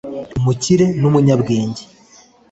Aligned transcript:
umukire 0.39 0.85
ni 0.99 1.05
umunyabwenge 1.09 1.83